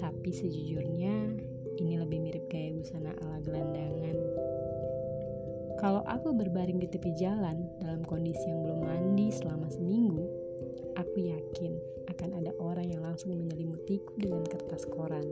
[0.00, 1.36] Tapi sejujurnya,
[1.84, 4.16] ini lebih mirip gaya busana ala gelandangan
[5.84, 10.24] kalau aku berbaring di tepi jalan dalam kondisi yang belum mandi selama seminggu,
[10.96, 11.76] aku yakin
[12.08, 15.28] akan ada orang yang langsung menyelimutiku dengan kertas koran.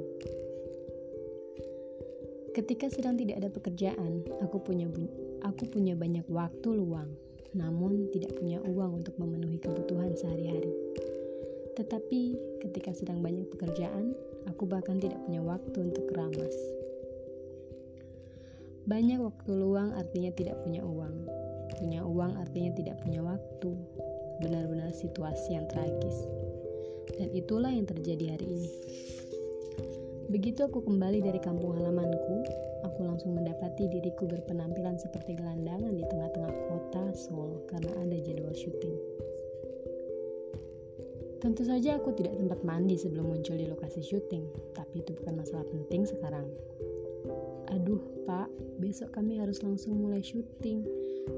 [2.52, 4.92] Ketika sedang tidak ada pekerjaan, aku punya
[5.40, 7.16] aku punya banyak waktu luang,
[7.56, 10.68] namun tidak punya uang untuk memenuhi kebutuhan sehari-hari.
[11.80, 12.22] Tetapi
[12.60, 14.12] ketika sedang banyak pekerjaan,
[14.44, 16.81] aku bahkan tidak punya waktu untuk keramas.
[18.92, 21.24] Banyak waktu luang artinya tidak punya uang.
[21.80, 23.72] Punya uang artinya tidak punya waktu.
[24.44, 26.28] Benar-benar situasi yang tragis.
[27.16, 28.68] Dan itulah yang terjadi hari ini.
[30.28, 32.44] Begitu aku kembali dari kampung halamanku,
[32.84, 38.96] aku langsung mendapati diriku berpenampilan seperti gelandangan di tengah-tengah kota Seoul karena ada jadwal syuting.
[41.40, 44.44] Tentu saja aku tidak sempat mandi sebelum muncul di lokasi syuting,
[44.76, 46.44] tapi itu bukan masalah penting sekarang.
[47.70, 48.50] Aduh, Pak,
[48.82, 50.82] besok kami harus langsung mulai syuting.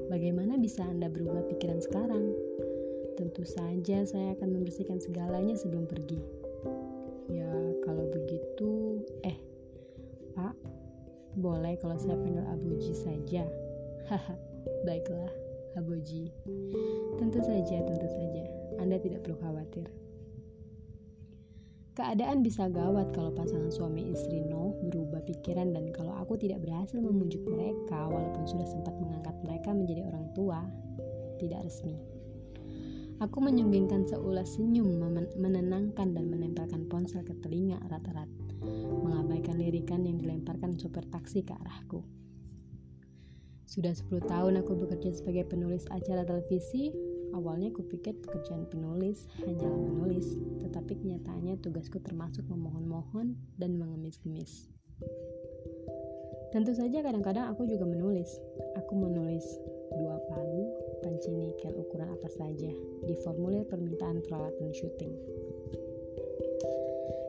[0.09, 2.33] Bagaimana bisa Anda berubah pikiran sekarang?
[3.15, 6.17] Tentu saja saya akan membersihkan segalanya sebelum pergi.
[7.29, 7.51] Ya,
[7.85, 9.37] kalau begitu, eh,
[10.33, 10.55] Pak,
[11.37, 13.45] boleh kalau saya panggil Abuji saja.
[14.09, 14.35] Haha,
[14.83, 15.31] baiklah,
[15.77, 16.33] Abuji.
[17.21, 18.43] Tentu saja, tentu saja.
[18.81, 19.87] Anda tidak perlu khawatir.
[21.95, 26.99] Keadaan bisa gawat kalau pasangan suami istri No berubah pikiran dan kalau aku tidak berhasil
[26.99, 30.59] memujuk mereka walaupun sudah sempat mengangkat mereka menjadi orang tua,
[31.39, 31.95] tidak resmi.
[33.23, 34.91] Aku menyunggingkan seulas senyum
[35.39, 38.27] menenangkan dan menempelkan ponsel ke telinga erat-erat,
[38.91, 42.03] mengabaikan lirikan yang dilemparkan sopir taksi ke arahku.
[43.63, 46.91] Sudah 10 tahun aku bekerja sebagai penulis acara televisi,
[47.35, 54.71] Awalnya kupikir pekerjaan penulis hanyalah menulis, tetapi kenyataannya tugasku termasuk memohon-mohon dan mengemis-gemis.
[56.55, 58.39] Tentu saja kadang-kadang aku juga menulis.
[58.79, 59.43] Aku menulis
[59.91, 60.63] dua palu,
[61.03, 62.71] panci nikel ukuran apa saja
[63.03, 65.11] di formulir permintaan peralatan syuting.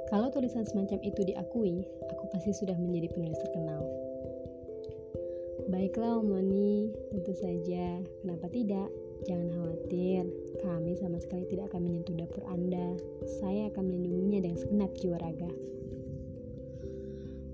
[0.06, 3.82] Kalau tulisan semacam itu diakui, aku pasti sudah menjadi penulis terkenal.
[5.66, 7.98] Baiklah Omoni, tentu saja.
[8.22, 8.86] Kenapa tidak?
[9.24, 10.28] Jangan khawatir,
[10.60, 13.00] kami sama sekali tidak akan menyentuh dapur Anda.
[13.40, 15.50] Saya akan melindunginya dengan segenap jiwa raga.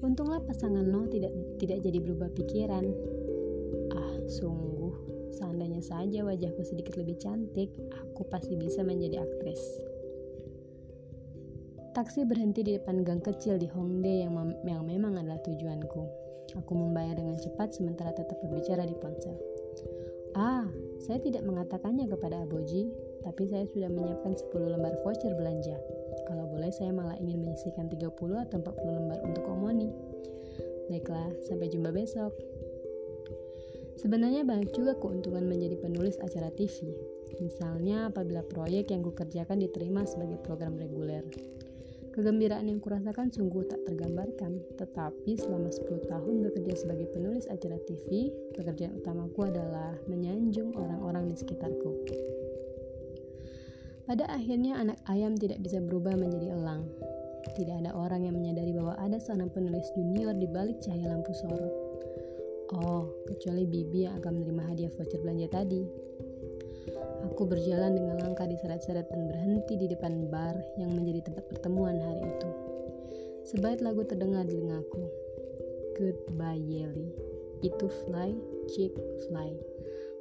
[0.02, 1.30] Untunglah pasangan Noh tidak
[1.62, 2.90] tidak jadi berubah pikiran.
[3.94, 4.94] Ah, sungguh,
[5.30, 9.62] seandainya saja wajahku sedikit lebih cantik, aku pasti bisa menjadi aktris.
[11.92, 14.32] Taksi berhenti di depan gang kecil di Hongdae yang,
[14.64, 16.02] yang memang adalah tujuanku.
[16.56, 19.36] Aku membayar dengan cepat sementara tetap berbicara di ponsel.
[20.32, 20.64] Ah,
[21.02, 22.86] saya tidak mengatakannya kepada Aboji,
[23.26, 25.74] tapi saya sudah menyiapkan 10 lembar voucher belanja.
[26.30, 28.06] Kalau boleh saya malah ingin menyisihkan 30
[28.46, 29.90] atau 40 lembar untuk Omoni.
[30.86, 32.30] Baiklah, sampai jumpa besok.
[33.98, 36.94] Sebenarnya banyak juga keuntungan menjadi penulis acara TV.
[37.42, 41.26] Misalnya apabila proyek yang kukerjakan diterima sebagai program reguler.
[42.12, 48.28] Kegembiraan yang kurasakan sungguh tak tergambarkan, tetapi selama 10 tahun bekerja sebagai penulis acara TV,
[48.52, 51.90] pekerjaan utamaku adalah menyanjung orang-orang di sekitarku.
[54.04, 56.84] Pada akhirnya anak ayam tidak bisa berubah menjadi elang.
[57.56, 61.72] Tidak ada orang yang menyadari bahwa ada seorang penulis junior di balik cahaya lampu sorot.
[62.76, 65.80] Oh, kecuali Bibi yang akan menerima hadiah voucher belanja tadi.
[67.22, 72.26] Aku berjalan dengan langkah diseret-seret dan berhenti di depan bar yang menjadi tempat pertemuan hari
[72.26, 72.50] itu.
[73.46, 75.06] Sebaik lagu terdengar di telingaku.
[75.94, 77.14] Goodbye Yeli.
[77.62, 78.34] Itu Fly,
[78.66, 78.90] Chick
[79.26, 79.54] Fly.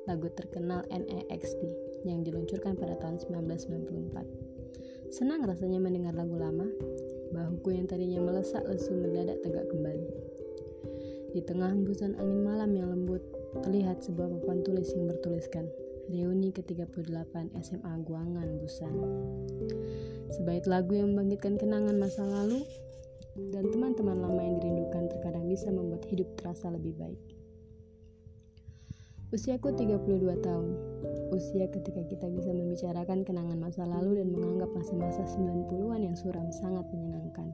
[0.05, 1.61] Lagu terkenal NEXT
[2.05, 5.09] yang diluncurkan pada tahun 1994.
[5.09, 6.69] Senang rasanya mendengar lagu lama.
[7.33, 10.05] Bahuku yang tadinya melesak lesu mendadak tegak kembali.
[11.33, 13.23] Di tengah hembusan angin malam yang lembut,
[13.63, 15.65] terlihat sebuah papan tulis yang bertuliskan
[16.11, 18.95] reuni ke-38 SMA Guangan, Busan.
[20.35, 22.61] Sebaik lagu yang membangkitkan kenangan masa lalu
[23.55, 27.19] dan teman-teman lama yang dirindukan terkadang bisa membuat hidup terasa lebih baik.
[29.31, 30.69] Usiaku 32 tahun.
[31.31, 36.83] Usia ketika kita bisa membicarakan kenangan masa lalu dan menganggap masa-masa 90-an yang suram sangat
[36.91, 37.47] menyenangkan.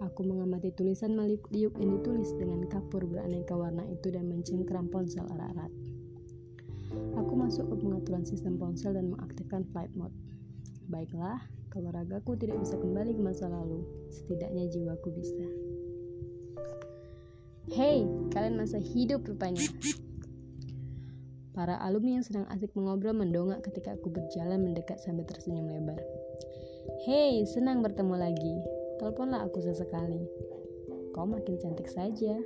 [0.00, 5.26] Aku mengamati tulisan Malik Liuk yang ditulis dengan kapur beraneka warna itu dan mencengkram ponsel
[5.26, 5.89] erat-erat.
[6.90, 10.14] Aku masuk ke pengaturan sistem ponsel dan mengaktifkan flight mode.
[10.90, 11.38] Baiklah,
[11.70, 15.46] kalau ragaku tidak bisa kembali ke masa lalu, setidaknya jiwaku bisa.
[17.70, 18.02] Hei,
[18.34, 19.62] kalian masa hidup rupanya.
[21.54, 26.02] Para alumni yang sedang asik mengobrol mendongak ketika aku berjalan mendekat sambil tersenyum lebar.
[27.06, 28.54] Hei, senang bertemu lagi.
[28.98, 30.26] Teleponlah aku sesekali.
[31.14, 32.38] Kau makin cantik saja.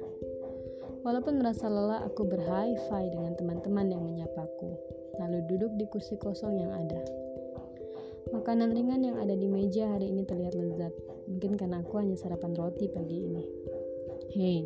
[1.05, 4.73] Walaupun merasa lelah, aku berhigh-five dengan teman-teman yang menyapaku,
[5.21, 7.05] lalu duduk di kursi kosong yang ada.
[8.33, 10.97] Makanan ringan yang ada di meja hari ini terlihat lezat,
[11.29, 13.45] mungkin karena aku hanya sarapan roti pagi ini.
[14.33, 14.65] Hei,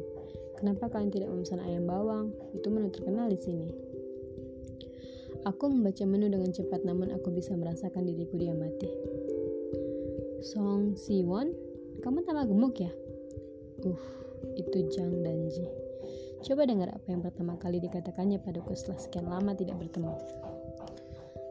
[0.55, 2.31] kenapa kalian tidak memesan ayam bawang?
[2.55, 3.69] Itu menu terkenal di sini.
[5.43, 8.87] Aku membaca menu dengan cepat namun aku bisa merasakan diriku diamati.
[10.47, 11.51] Song Siwon
[11.99, 12.95] kamu tambah gemuk ya?
[13.83, 13.99] Uh,
[14.55, 15.88] itu Jang Danji.
[16.39, 20.15] Coba dengar apa yang pertama kali dikatakannya padaku setelah sekian lama tidak bertemu.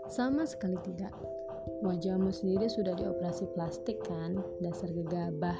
[0.08, 1.12] Sama sekali tidak.
[1.84, 5.60] Wajahmu sendiri sudah dioperasi plastik kan, dasar gegabah.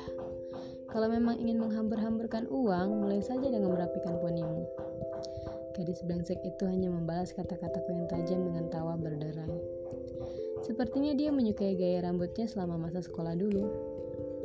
[0.88, 4.64] Kalau memang ingin menghambur-hamburkan uang, mulai saja dengan merapikan ponimu.
[5.76, 9.60] Gadis brengsek itu hanya membalas kata-kataku yang tajam dengan tawa berderai.
[10.64, 13.68] Sepertinya dia menyukai gaya rambutnya selama masa sekolah dulu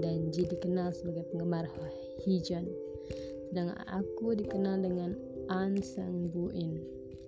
[0.03, 1.71] dan Ji dikenal sebagai penggemar
[2.27, 2.69] Hijan.
[3.53, 5.13] Sedangkan aku dikenal dengan
[5.53, 6.81] An Seng Buin.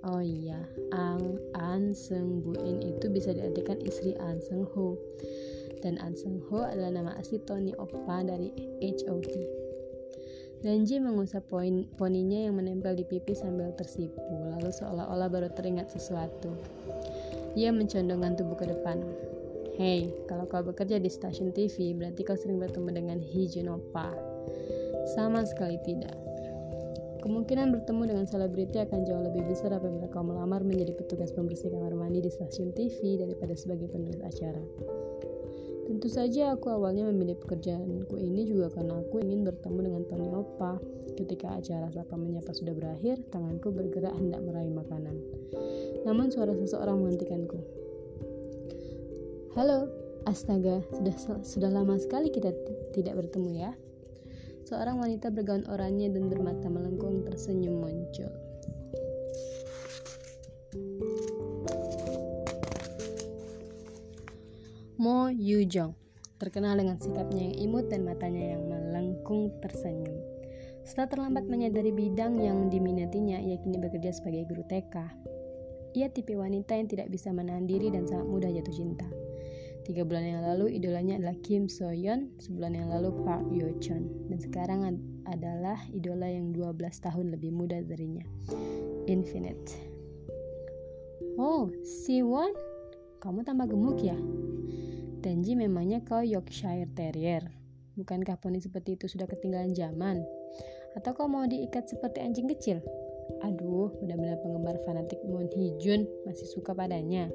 [0.08, 0.56] Oh iya,
[0.96, 4.96] Ang An Seng Buin itu bisa diartikan istri An Seng Ho.
[5.84, 8.48] Dan An Seng Ho adalah nama asli Tony Oppa dari
[8.80, 9.36] HOT.
[10.64, 14.16] Ji mengusap poin poninya yang menempel di pipi sambil tersipu,
[14.48, 16.56] lalu seolah-olah baru teringat sesuatu.
[17.52, 18.96] Ia mencondongkan tubuh ke depan.
[19.76, 24.16] Hei, kalau kau bekerja di stasiun TV, berarti kau sering bertemu dengan Hijunopa.
[25.12, 26.16] Sama sekali tidak.
[27.20, 31.96] Kemungkinan bertemu dengan selebriti akan jauh lebih besar apabila kau melamar menjadi petugas pembersih kamar
[31.96, 34.60] mandi di stasiun TV daripada sebagai penulis acara.
[35.84, 40.80] Tentu saja aku awalnya memilih pekerjaanku ini juga karena aku ingin bertemu dengan Tony Opa.
[41.16, 45.16] Ketika acara Sapa Menyapa sudah berakhir, tanganku bergerak hendak meraih makanan.
[46.08, 47.60] Namun suara seseorang menghentikanku.
[49.56, 49.88] Halo,
[50.28, 52.52] astaga, sudah sudah lama sekali kita
[52.92, 53.72] tidak bertemu ya.
[54.64, 58.32] Seorang wanita bergaun oranye dan bermata melengkung tersenyum muncul.
[64.96, 65.92] Mo Yujong
[66.40, 70.16] terkenal dengan sikapnya yang imut dan matanya yang melengkung tersenyum.
[70.84, 74.96] Setelah terlambat menyadari bidang yang diminatinya, ia kini bekerja sebagai guru TK.
[75.96, 79.08] Ia tipe wanita yang tidak bisa menahan diri dan sangat mudah jatuh cinta.
[79.84, 84.08] Tiga bulan yang lalu idolanya adalah Kim So Yeon, sebulan yang lalu Park Yo Chon,
[84.32, 84.96] dan sekarang ad
[85.28, 88.24] adalah idola yang 12 tahun lebih muda darinya,
[89.04, 89.76] Infinite.
[91.36, 92.52] Oh, si Won,
[93.20, 94.16] kamu tambah gemuk ya?
[95.20, 97.44] Danji memangnya kau Yorkshire Terrier.
[97.96, 100.24] Bukankah poni seperti itu sudah ketinggalan zaman?
[100.96, 102.80] Atau kau mau diikat seperti anjing kecil?
[103.44, 107.28] Aduh, benar-benar penggemar fanatik Moon Hee Jun masih suka padanya.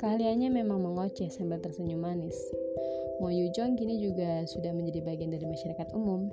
[0.00, 2.32] Keahliannya memang mengoceh sambil tersenyum manis.
[3.20, 6.32] Mo Yujong kini juga sudah menjadi bagian dari masyarakat umum.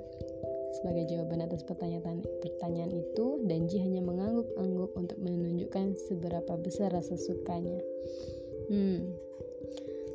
[0.80, 7.76] Sebagai jawaban atas pertanyaan, pertanyaan itu, Danji hanya mengangguk-angguk untuk menunjukkan seberapa besar rasa sukanya.
[8.72, 9.12] Hmm,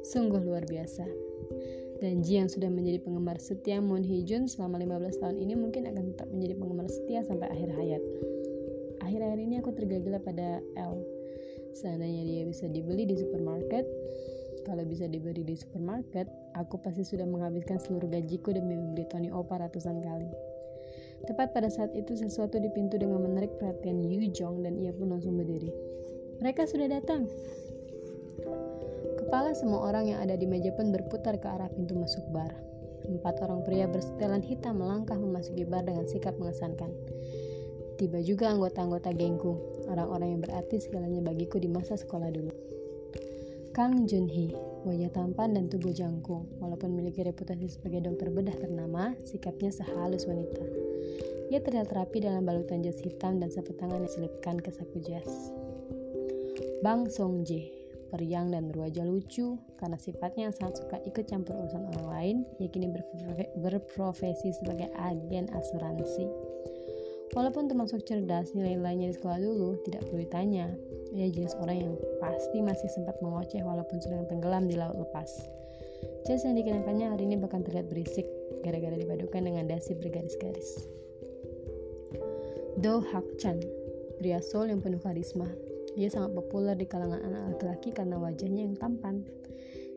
[0.01, 1.05] sungguh luar biasa.
[2.01, 6.09] Danji yang sudah menjadi penggemar setia Moon Hee Jun selama 15 tahun ini mungkin akan
[6.09, 8.01] tetap menjadi penggemar setia sampai akhir hayat.
[9.05, 11.05] Akhir-akhir ini aku tergagila pada L
[11.73, 13.85] Seandainya dia bisa dibeli di supermarket,
[14.63, 19.59] kalau bisa dibeli di supermarket, aku pasti sudah menghabiskan seluruh gajiku demi membeli Tony Opa
[19.59, 20.29] ratusan kali.
[21.23, 25.11] Tepat pada saat itu sesuatu di pintu dengan menarik perhatian Yu Jong dan ia pun
[25.11, 25.71] langsung berdiri.
[26.43, 27.27] Mereka sudah datang.
[29.19, 32.51] Kepala semua orang yang ada di meja pun berputar ke arah pintu masuk bar.
[33.07, 36.91] Empat orang pria bersetelan hitam melangkah memasuki bar dengan sikap mengesankan.
[37.93, 42.53] Tiba juga anggota-anggota gengku, orang-orang yang berarti segalanya bagiku di masa sekolah dulu.
[43.73, 44.53] Kang Junhee,
[44.85, 50.61] wajah tampan dan tubuh jangkung, walaupun memiliki reputasi sebagai dokter bedah ternama, sikapnya sehalus wanita.
[51.49, 55.53] Ia terlihat rapi dalam balutan jas hitam dan sapu tangan yang diselipkan ke saku jas.
[56.85, 57.69] Bang Song Jae,
[58.13, 62.69] periang dan berwajah lucu karena sifatnya yang sangat suka ikut campur urusan orang lain, ia
[63.57, 66.29] berprofesi sebagai agen asuransi.
[67.33, 70.69] Walaupun termasuk cerdas, nilai-nilainya di sekolah dulu tidak perlu ditanya.
[71.13, 75.29] Ia jenis orang yang pasti masih sempat mengoceh walaupun sedang tenggelam di laut lepas.
[76.29, 78.29] Jas yang dikenakannya hari ini bahkan terlihat berisik
[78.61, 80.87] gara-gara dipadukan dengan dasi bergaris-garis.
[82.79, 83.59] Do Hak Chan,
[84.21, 85.49] pria Seoul yang penuh karisma,
[85.93, 89.25] ia sangat populer di kalangan anak laki-laki karena wajahnya yang tampan.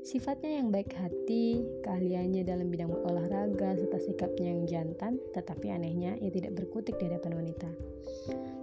[0.06, 6.30] Sifatnya yang baik hati, keahliannya dalam bidang olahraga, serta sikapnya yang jantan, tetapi anehnya ia
[6.30, 7.66] tidak berkutik di hadapan wanita.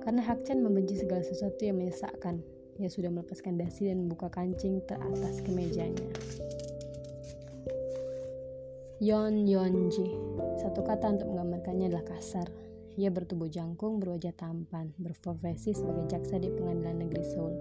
[0.07, 2.39] Karena Hakchan membenci segala sesuatu yang menyesakkan,
[2.79, 6.07] ia sudah melepaskan dasi dan membuka kancing teratas kemejanya.
[9.03, 10.15] Yon Yonji,
[10.63, 12.47] satu kata untuk menggambarkannya adalah kasar.
[12.95, 17.55] Ia bertubuh jangkung, berwajah tampan, berprofesi sebagai jaksa di pengadilan negeri Seoul.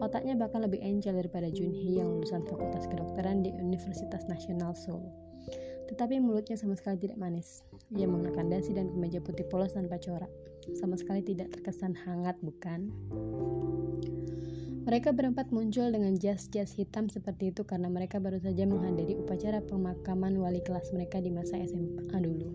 [0.00, 5.04] Otaknya bahkan lebih encel daripada Junhee yang lulusan fakultas kedokteran di Universitas Nasional Seoul.
[5.92, 7.66] Tetapi mulutnya sama sekali tidak manis.
[7.92, 10.30] Ia mengenakan dasi dan kemeja putih polos tanpa corak.
[10.72, 12.88] Sama sekali tidak terkesan hangat, bukan?
[14.82, 20.34] Mereka berempat muncul dengan jas-jas hitam seperti itu karena mereka baru saja menghadiri upacara pemakaman
[20.40, 22.50] wali kelas mereka di masa SMA dulu.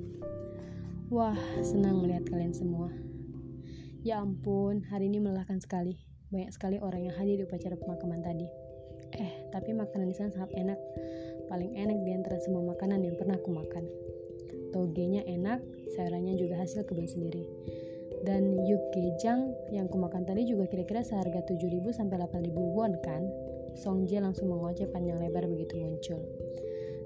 [1.08, 2.92] Wah, senang melihat kalian semua.
[4.04, 6.07] Ya ampun, hari ini melelahkan sekali.
[6.28, 8.48] Banyak sekali orang yang hadir di upacara pemakaman tadi.
[9.16, 10.80] Eh, tapi makanan di sana sangat enak.
[11.48, 13.88] Paling enak di antara semua makanan yang pernah aku makan.
[14.76, 15.64] Togenya enak,
[15.96, 17.48] sayurannya juga hasil kebun sendiri.
[18.28, 23.24] Dan yukgejang yang kumakan tadi juga kira-kira seharga 7.000 sampai 8.000 won kan?
[23.80, 26.20] Songje langsung mengoceh panjang lebar begitu muncul.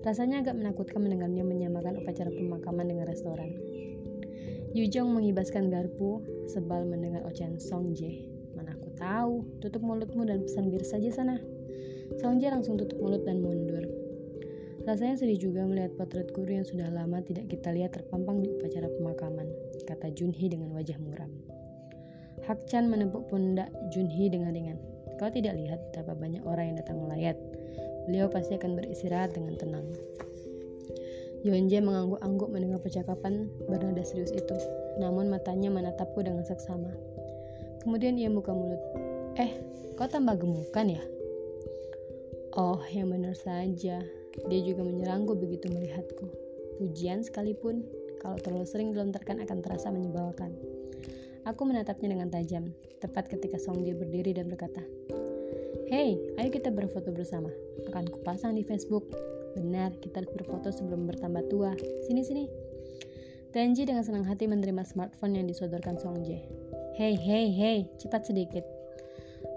[0.01, 3.53] Rasanya agak menakutkan mendengarnya menyamakan upacara pemakaman dengan restoran.
[4.73, 8.30] Yujong mengibaskan garpu sebal mendengar ocehan Songje.
[9.01, 11.41] Tahu, tutup mulutmu dan pesan bir saja sana.
[12.21, 13.81] Songje langsung tutup mulut dan mundur.
[14.85, 18.85] Rasanya sedih juga melihat potret guru yang sudah lama tidak kita lihat terpampang di upacara
[19.01, 19.49] pemakaman,
[19.89, 21.33] kata Junhee dengan wajah muram.
[22.45, 24.77] Hak Chan menepuk pundak Junhee dengan ringan.
[25.17, 27.37] Kau tidak lihat betapa banyak orang yang datang melayat.
[28.05, 29.85] Beliau pasti akan beristirahat dengan tenang.
[31.41, 34.57] Yonje mengangguk-angguk mendengar percakapan bernada serius itu,
[35.01, 36.93] namun matanya menatapku dengan seksama.
[37.81, 38.77] Kemudian ia buka mulut.
[39.41, 39.57] Eh,
[39.97, 41.03] kau tambah gemukan ya?
[42.53, 44.05] Oh, yang benar saja.
[44.47, 46.29] Dia juga menyerangku begitu melihatku.
[46.77, 47.81] Pujian sekalipun,
[48.21, 50.53] kalau terlalu sering dilontarkan akan terasa menyebalkan.
[51.49, 52.69] Aku menatapnya dengan tajam,
[53.01, 54.85] tepat ketika Songje berdiri dan berkata,
[55.89, 57.49] Hei, ayo kita berfoto bersama.
[57.89, 59.09] Akan kupasang di Facebook.
[59.57, 61.73] Benar, kita harus berfoto sebelum bertambah tua.
[62.05, 62.45] Sini, sini.
[63.51, 66.60] Tenji dengan senang hati menerima smartphone yang disodorkan Songje.
[67.01, 68.61] Hei, hei, hei, cepat sedikit.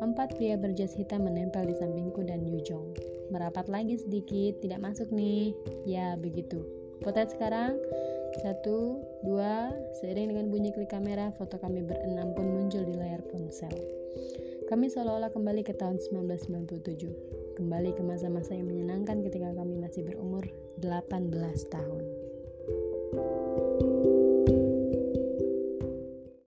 [0.01, 2.97] Empat pria berjas hitam menempel di sampingku dan Yujong.
[3.29, 5.53] Merapat lagi sedikit, tidak masuk nih.
[5.85, 6.65] Ya, begitu.
[7.05, 7.77] Potret sekarang.
[8.41, 8.97] Satu,
[9.29, 13.77] dua, seiring dengan bunyi klik kamera, foto kami berenam pun muncul di layar ponsel.
[14.73, 20.49] Kami seolah-olah kembali ke tahun 1997 kembali ke masa-masa yang menyenangkan ketika kami masih berumur
[20.81, 21.29] 18
[21.69, 22.05] tahun.